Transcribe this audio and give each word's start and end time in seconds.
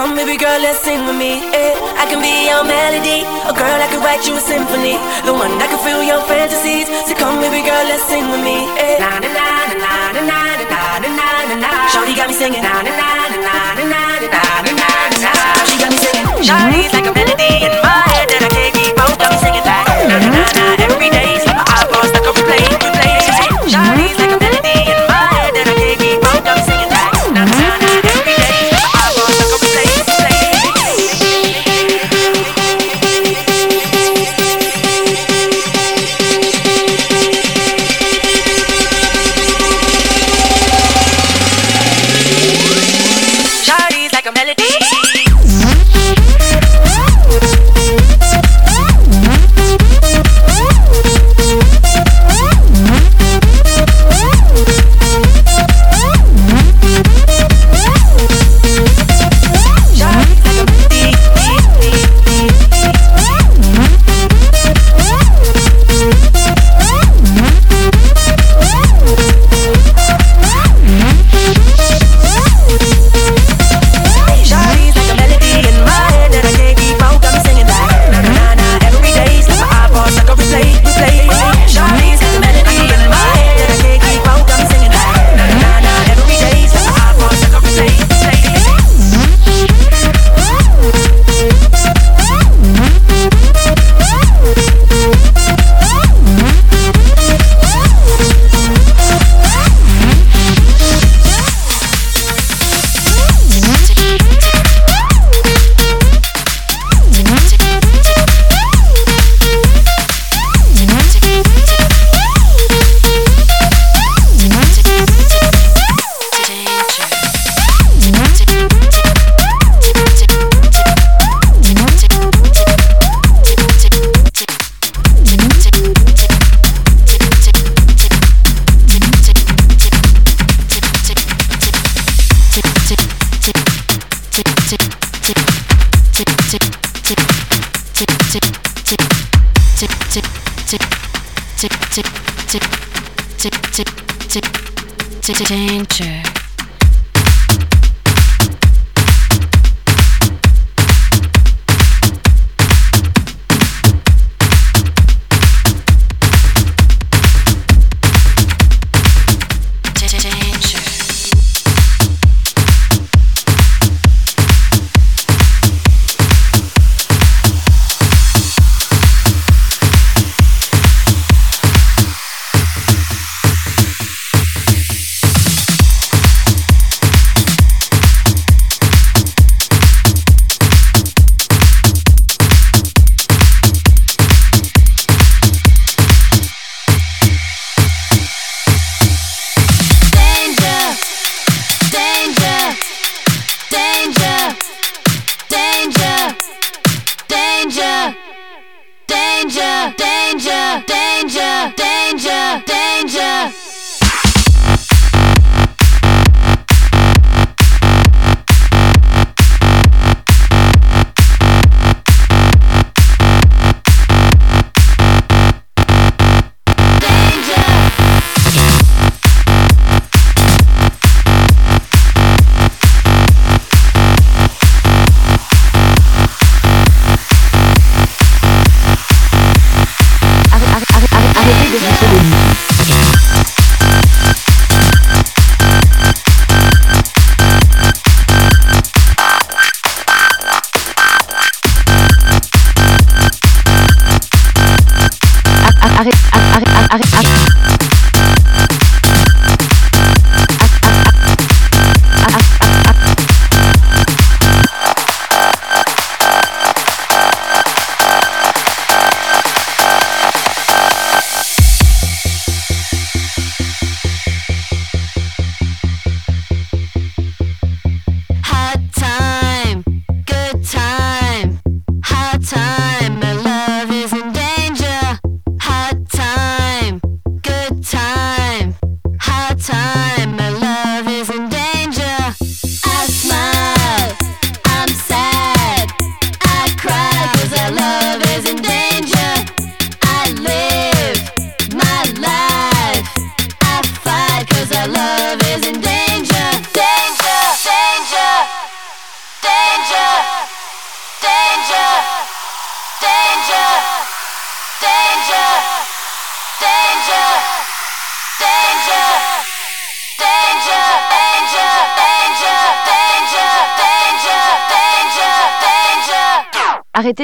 Come, 0.00 0.16
baby 0.16 0.40
girl, 0.40 0.56
let's 0.64 0.80
sing 0.80 1.04
with 1.04 1.20
me. 1.20 1.44
Yeah. 1.52 1.76
I 2.00 2.08
can 2.08 2.24
be 2.24 2.48
your 2.48 2.64
melody. 2.64 3.20
a 3.20 3.52
girl, 3.52 3.78
I 3.84 3.84
can 3.92 4.00
write 4.00 4.24
you 4.24 4.32
a 4.32 4.40
symphony. 4.40 4.96
The 5.28 5.32
one 5.36 5.60
that 5.60 5.68
can 5.68 5.76
fill 5.84 6.00
your 6.00 6.24
fantasies. 6.24 6.88
So 7.04 7.12
come, 7.12 7.36
baby 7.36 7.60
girl, 7.60 7.84
let's 7.84 8.08
sing 8.08 8.24
with 8.32 8.40
me. 8.40 8.64
Yeah. 8.80 8.96
Na 8.96 9.20
na 9.20 9.28
na 9.28 9.44
na 9.76 9.92
na 10.16 10.24
na 10.24 10.40
na 10.56 11.20
na 11.20 11.28
na 11.52 11.56
na. 11.60 11.70
Shawty 11.92 12.16
got 12.16 12.32
me 12.32 12.34
singing. 12.40 12.64
Na 12.64 12.80
na 12.80 12.88
na 12.96 13.28
na 13.28 13.44
na 13.44 13.84
na 13.92 14.00
na 14.24 14.40
na 14.40 14.72
na 14.72 14.88
na. 15.20 15.32
She 15.68 15.76
got 15.76 15.92
me 15.92 16.00
singing. 16.00 16.48
Shawty's 16.48 16.96
like 16.96 17.04
a 17.04 17.12
melody 17.12 17.68
in 17.68 17.74
my 17.84 18.00
head 18.08 18.24
that 18.32 18.40
I 18.40 18.48
can't 18.56 18.72
keep 18.72 18.96
out. 18.96 19.20
Got 19.20 19.36
me 19.36 19.38
singing 19.44 19.64
like 19.68 19.84
na 19.84 20.16
na 20.16 20.32
na 20.32 20.64
na. 20.80 20.84
Every 20.96 21.12
day's 21.12 21.44
like 21.44 21.60
my 21.60 21.76
iPod's 21.76 22.08
stuck 22.08 22.24
on 22.24 22.32
replay, 22.40 22.64
replay. 22.72 23.20
Shawty. 23.68 24.09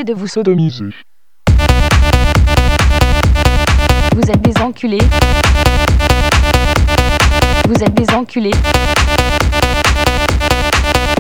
De 0.07 0.15
vous 0.15 0.29
sodomiser. 0.29 0.85
Vous 4.15 4.31
êtes 4.31 4.41
des 4.41 4.57
enculés. 4.63 5.03
Vous 7.69 7.83
êtes 7.83 7.95
des 7.95 8.15
enculés. 8.15 8.55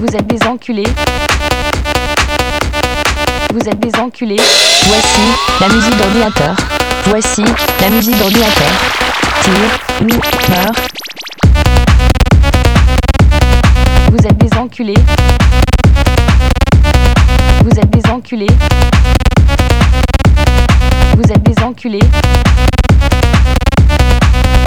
Vous 0.00 0.16
êtes 0.16 0.26
des 0.28 0.46
enculés. 0.46 0.84
Vous 3.52 3.68
êtes 3.68 3.80
des 3.80 3.98
enculés. 3.98 4.36
Voici 4.86 5.20
la 5.60 5.68
musique 5.68 5.96
d'ordinateur. 5.96 6.56
Voici 7.06 7.44
la 7.80 7.90
musique 7.90 8.16
d'ordinateur. 8.18 8.72
Tire 9.42 9.80
ou 10.02 10.04
meurt. 10.50 10.76
Vous 14.12 14.24
êtes 14.24 14.38
des 14.38 14.56
enculés. 14.56 14.94
Enculés. 18.26 18.46
Vous 21.16 21.32
êtes 21.32 21.42
des 21.44 21.62
enculés. 21.62 22.00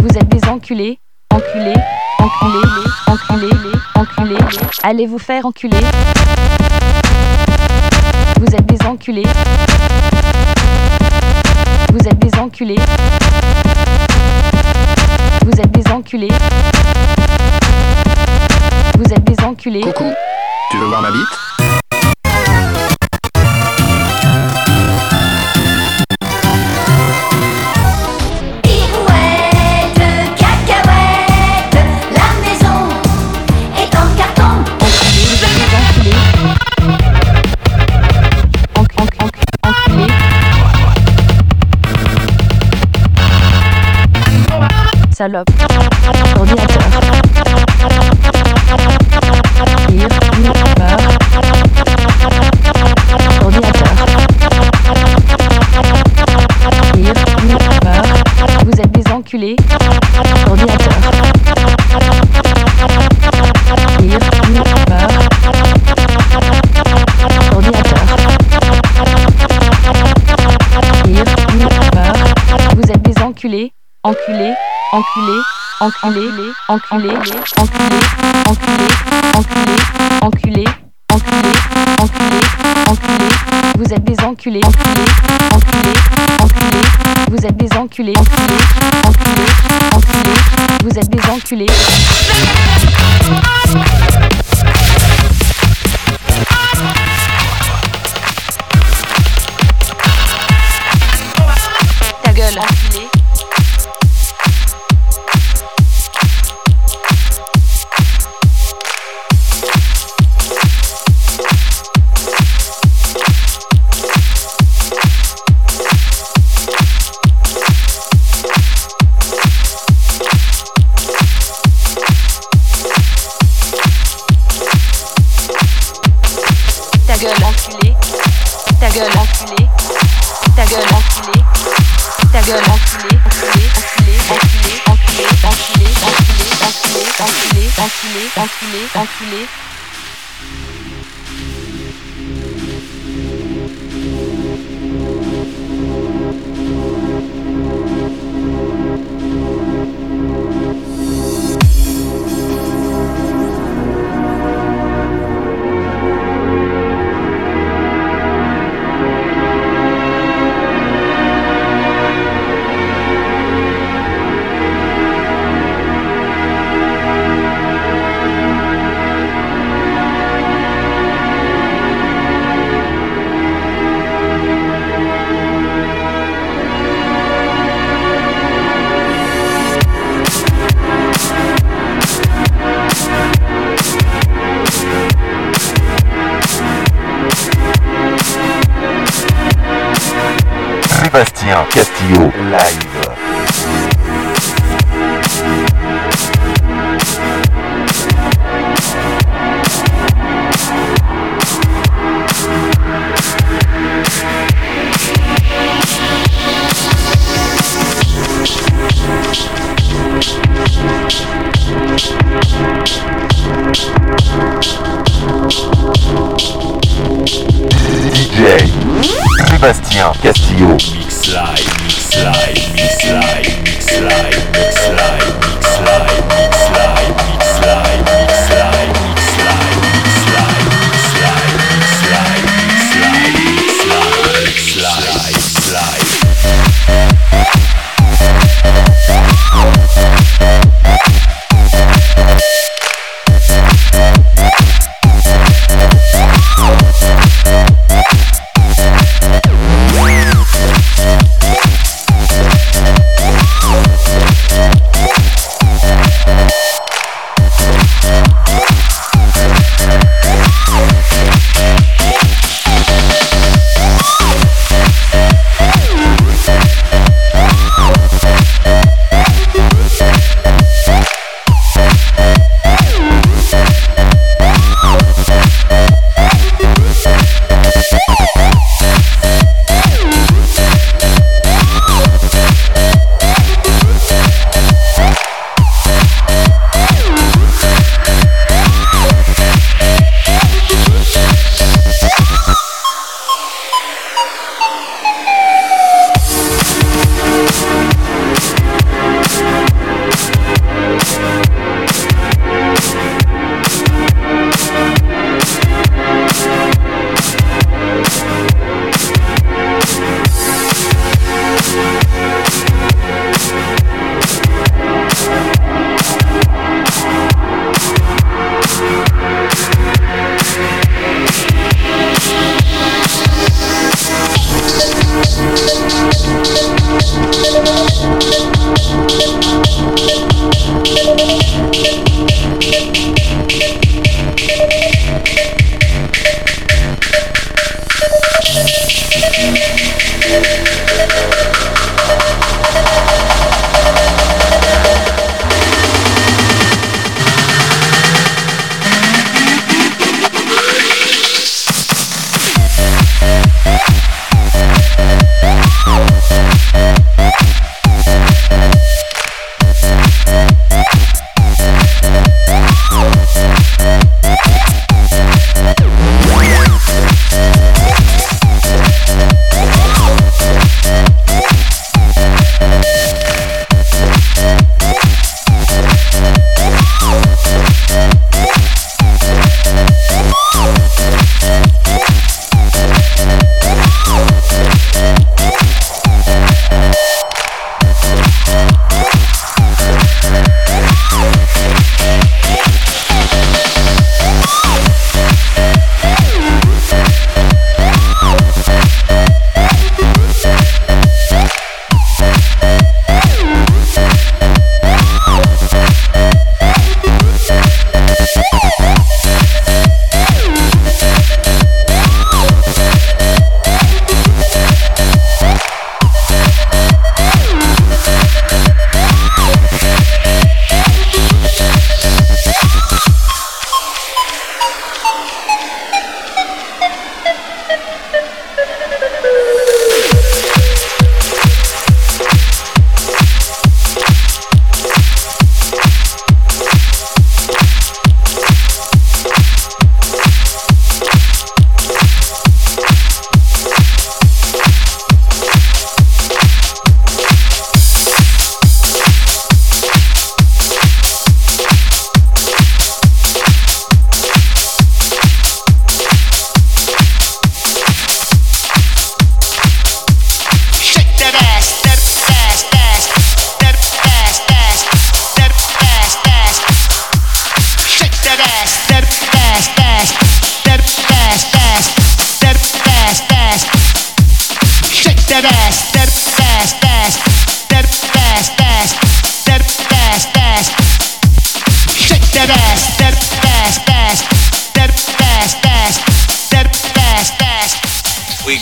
Vous 0.02 0.17
êtes 0.17 0.30
des 0.30 0.48
enculés. 0.48 0.98
Enculés. 1.30 1.74
Enculés. 2.19 2.88
Enculés. 3.08 3.50
Enculés. 3.95 4.38
Allez 4.82 5.08
vous 5.08 5.19
faire 5.19 5.45
enculer? 5.45 5.82
Vous 8.39 8.56
êtes 8.56 8.65
des 8.65 8.88
enculés. 8.88 9.28
Vous 11.91 12.08
êtes 12.08 12.19
des 12.19 12.39
enculés. 12.39 12.80
Vous 15.43 15.60
êtes 15.60 15.72
des 15.72 15.91
enculés. 15.91 16.32
Vous 18.98 19.13
êtes 19.13 19.24
des 19.26 19.43
enculés. 19.43 19.82
Coucou, 19.82 20.13
tu 20.72 20.78
veux 20.78 20.86
voir 20.86 21.02
ma 21.02 21.12
bite? 21.12 21.59
Enculés 74.29 74.53
enculé, 74.91 75.41
enculé, 75.79 76.29
enculé, 76.67 77.09
enculé, 77.09 77.39
enculé, 77.57 77.99
enculé, 78.45 79.75
enculé, 80.21 80.65
enculé, 81.11 81.53
enculé, 81.99 82.41
enculé. 82.91 83.29
Vous 83.75 83.91
êtes 83.91 84.03
des 84.03 84.23
enculés, 84.23 84.61
enculés, 84.63 85.09
enculés, 85.51 85.97
enculés. 86.43 86.87
Vous 87.31 87.43
êtes 87.43 87.57
des 87.57 87.75
enculés, 87.75 88.13
enculés, 88.17 88.63
enculés, 89.07 89.49
enculés. 89.95 90.39
Vous 90.83 90.99
êtes 90.99 91.09
des 91.09 91.29
enculés. 91.29 91.67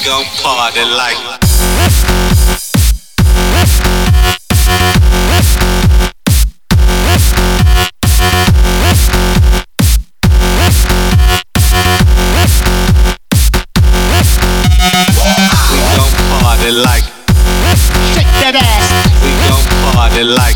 Gon' 0.08 0.24
party 0.42 0.84
like. 0.86 1.18
We 15.68 15.80
gon' 15.98 16.14
party 16.40 16.72
like. 16.72 17.04
Shake 18.16 18.32
that 18.40 18.56
ass, 18.56 18.88
We 19.24 19.32
gon' 19.44 19.66
party 19.94 20.24
like. 20.24 20.56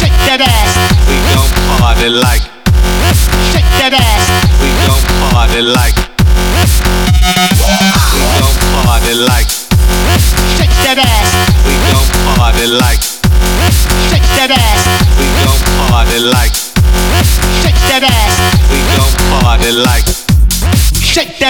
shake 0.00 0.16
that 0.24 0.40
ass, 0.40 0.72
We 1.08 1.16
gon' 1.34 1.78
party 1.78 2.08
like. 2.08 2.49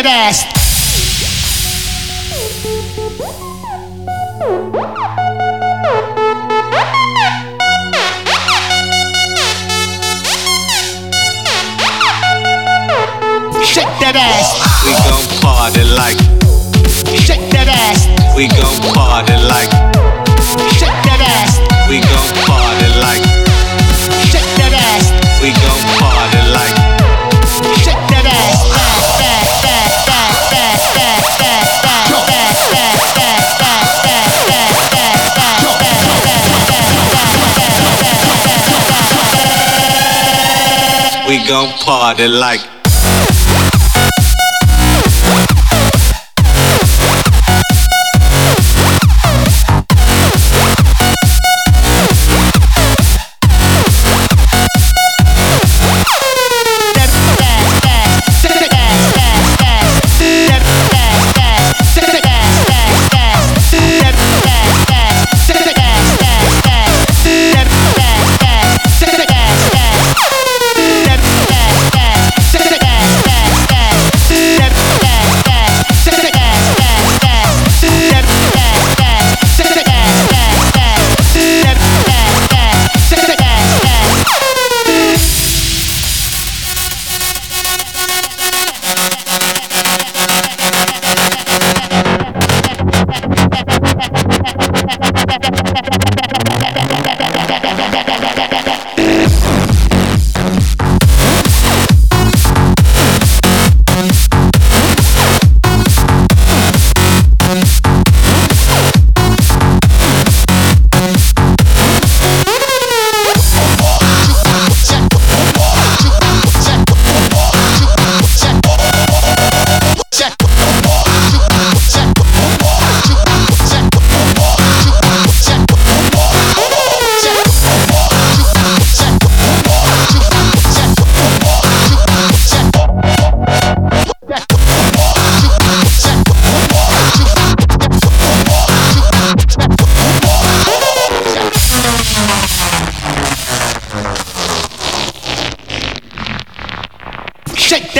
That 0.02 0.06
ass. 0.06 1.50
Shake 13.64 13.86
that 14.00 14.16
ass, 14.16 14.48
We 14.84 14.92
gon' 15.06 15.26
party 15.40 15.84
like. 15.94 16.18
shake 17.20 17.48
that 17.52 17.68
ass, 17.68 18.08
We 18.34 18.48
gon' 18.48 18.80
party 18.94 19.36
like. 19.46 19.70
shake 20.78 21.00
that 21.06 21.20
ass, 21.22 21.60
We 21.88 22.00
gon' 22.00 22.30
party 22.46 22.88
like. 23.00 23.29
Gon' 41.50 41.72
party 41.80 42.28
like. 42.28 42.79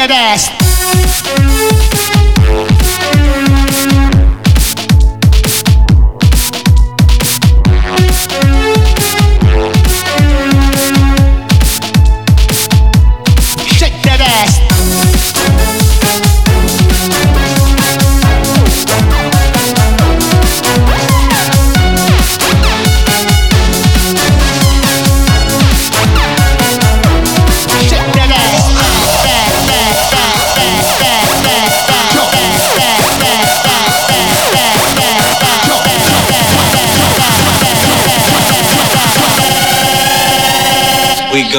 interessa. 0.04 0.50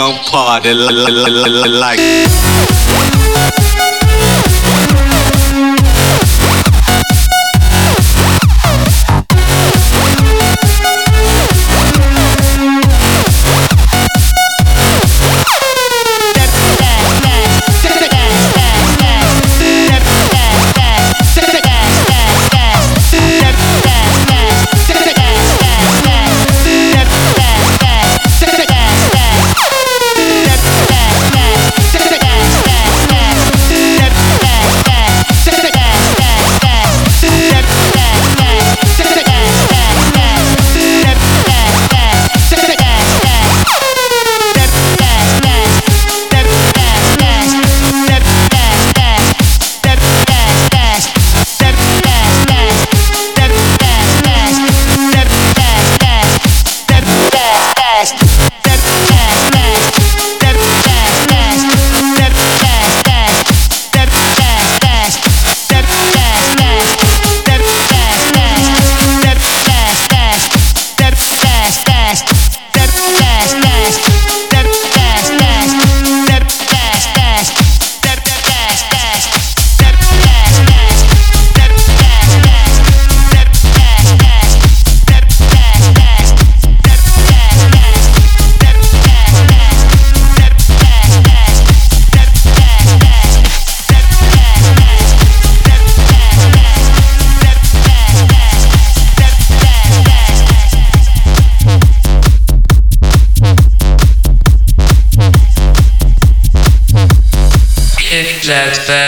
Gon' 0.01 0.17
party 0.31 0.73
li- 0.73 0.87
li- 0.87 1.11
li- 1.23 1.31
li- 1.43 1.51
li- 1.61 1.79
like. 1.83 2.40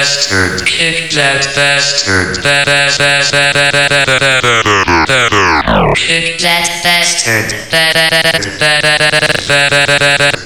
bastard, 0.03 0.67
kick 0.67 1.11
that 1.15 1.47
bastard, 1.55 2.43
ba 2.43 2.59
ba 2.67 2.91
ba 2.99 3.23
ba 3.31 3.55
ba 3.55 3.71
ba 3.71 3.87
ba 3.87 4.11
ba 4.11 5.29
ba 5.31 5.95
kick 5.95 6.43
that 6.43 6.67
bastard, 6.83 7.47
ba 7.71 7.87
ba 7.95 8.11
ba 8.11 8.27
ba 8.59 8.83
ba 8.83 9.23
ba 9.47 9.63
ba 9.63 9.87
ba 9.87 10.11
ba 10.11 10.17
ba 10.19 10.43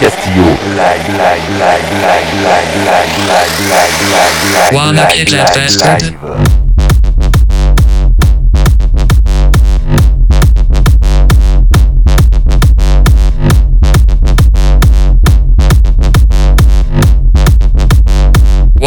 Castillo, 0.00 0.52
lag, 0.76 1.00
lag, 1.16 1.40
lag, 1.58 1.82
lag, 2.02 2.20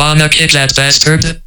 wanna 0.04 0.28
kick 0.28 0.52
that 0.52 0.76
bastard? 0.76 1.43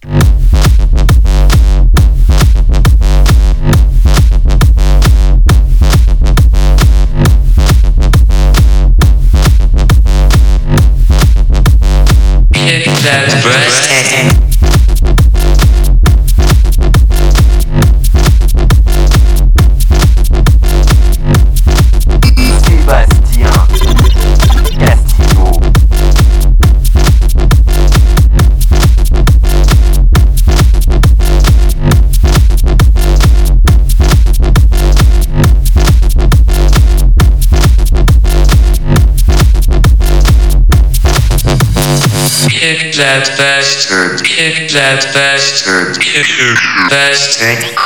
that 42.97 43.29
bastard, 43.37 44.25
kick 44.25 44.71
that 44.73 45.13
bastard, 45.13 46.01
kick 46.01 46.27
that 46.39 46.89
bastard. 46.91 47.77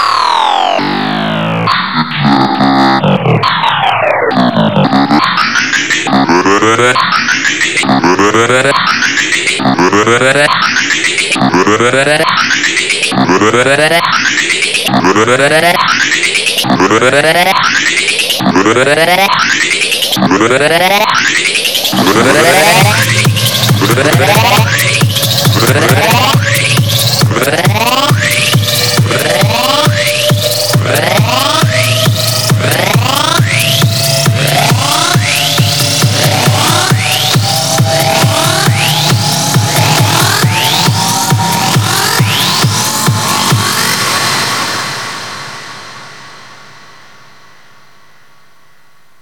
Thank 23.92 24.84
you. 24.84 24.89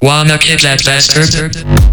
Wanna 0.01 0.39
kick 0.39 0.61
that 0.61 0.85
bastard? 0.85 1.88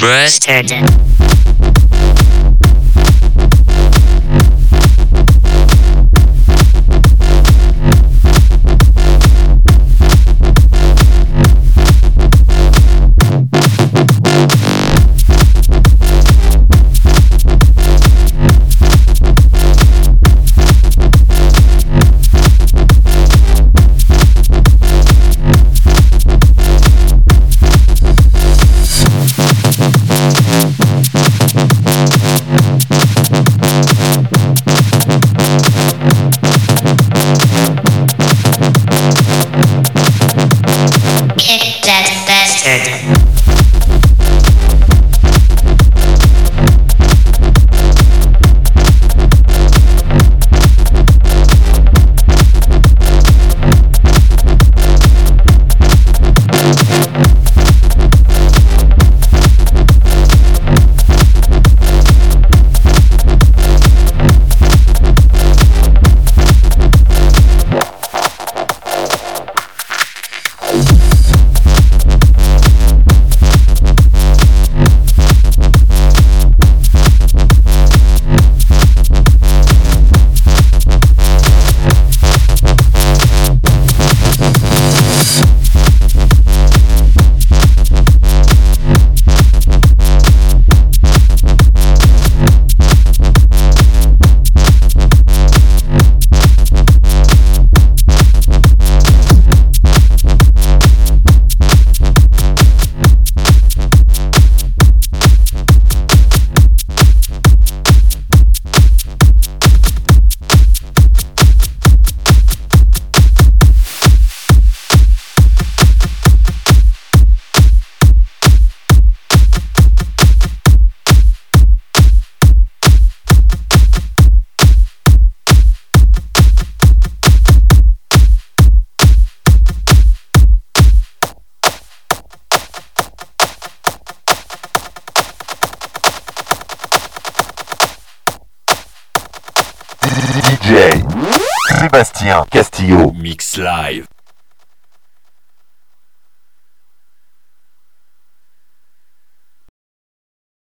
Bruce 0.00 0.38
Turgeon. 0.38 1.29